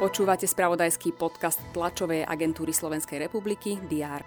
[0.00, 4.24] Počúvate spravodajský podcast tlačovej agentúry Slovenskej republiky DR.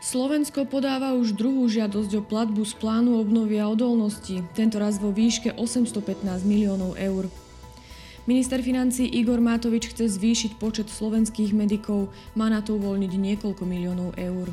[0.00, 5.12] Slovensko podáva už druhú žiadosť o platbu z plánu obnovy a odolnosti, tento raz vo
[5.12, 7.28] výške 815 miliónov eur.
[8.24, 14.16] Minister financí Igor Matovič chce zvýšiť počet slovenských medikov, má na to uvoľniť niekoľko miliónov
[14.16, 14.48] eur.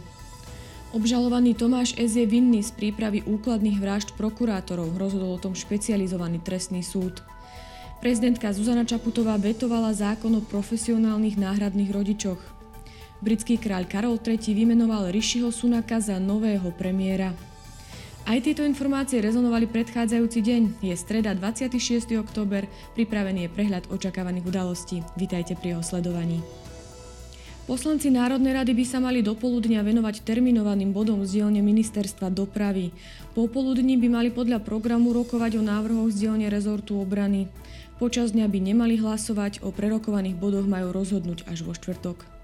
[0.95, 2.15] Obžalovaný Tomáš S.
[2.15, 7.19] je vinný z prípravy úkladných vražd prokurátorov, rozhodol o tom špecializovaný trestný súd.
[7.99, 12.39] Prezidentka Zuzana Čaputová vetovala zákon o profesionálnych náhradných rodičoch.
[13.19, 17.35] Britský kráľ Karol III vymenoval Rishiho Sunaka za nového premiéra.
[18.23, 20.61] Aj tieto informácie rezonovali predchádzajúci deň.
[20.87, 22.15] Je streda 26.
[22.15, 22.63] október,
[22.95, 25.03] pripravený je prehľad očakávaných udalostí.
[25.19, 26.39] Vítajte pri jeho sledovaní.
[27.67, 32.95] Poslanci Národnej rady by sa mali do poludnia venovať terminovaným bodom z dielne Ministerstva dopravy.
[33.35, 37.51] Popoludní by mali podľa programu rokovať o návrhoch z dielne rezortu obrany.
[37.99, 42.36] Počas dňa by nemali hlasovať, o prerokovaných bodoch majú rozhodnúť až vo štvrtok.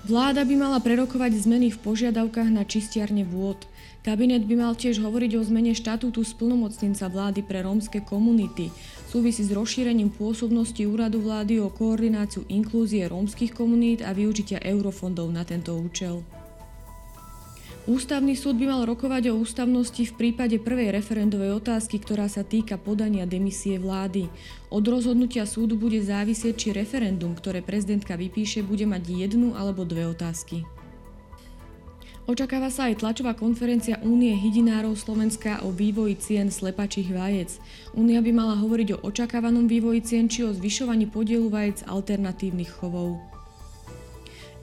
[0.00, 3.68] Vláda by mala prerokovať zmeny v požiadavkách na čistiarne vôd.
[4.00, 8.72] Kabinet by mal tiež hovoriť o zmene štatútu splnomocnenca vlády pre rómske komunity.
[9.12, 15.44] Súvisí s rozšírením pôsobnosti úradu vlády o koordináciu inklúzie rómskych komunít a využitia eurofondov na
[15.44, 16.24] tento účel.
[17.88, 22.76] Ústavný súd by mal rokovať o ústavnosti v prípade prvej referendovej otázky, ktorá sa týka
[22.76, 24.28] podania demisie vlády.
[24.68, 30.12] Od rozhodnutia súdu bude závisieť, či referendum, ktoré prezidentka vypíše, bude mať jednu alebo dve
[30.12, 30.68] otázky.
[32.28, 37.58] Očakáva sa aj tlačová konferencia Únie hydinárov Slovenska o vývoji cien slepačích vajec.
[37.96, 43.29] Únia by mala hovoriť o očakávanom vývoji cien či o zvyšovaní podielu vajec alternatívnych chovov.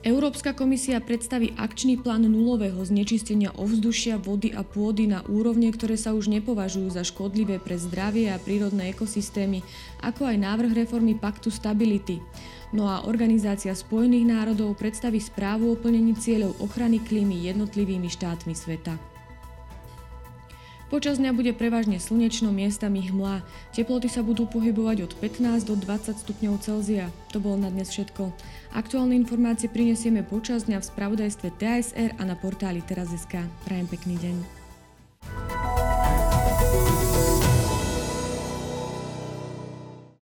[0.08, 6.16] Európska komisia predstaví akčný plán nulového znečistenia ovzdušia, vody a pôdy na úrovne, ktoré sa
[6.16, 9.60] už nepovažujú za škodlivé pre zdravie a prírodné ekosystémy,
[10.00, 12.24] ako aj návrh reformy Paktu stability.
[12.72, 19.17] No a Organizácia spojených národov predstaví správu o plnení cieľov ochrany klímy jednotlivými štátmi sveta.
[20.88, 23.44] Počas dňa bude prevažne slnečno, miestami hmla.
[23.76, 27.12] Teploty sa budú pohybovať od 15 do 20 stupňov Celzia.
[27.36, 28.32] To bolo na dnes všetko.
[28.72, 33.44] Aktuálne informácie prinesieme počas dňa v spravodajstve TSR a na portáli teraz.sk.
[33.68, 34.57] Prajem pekný deň.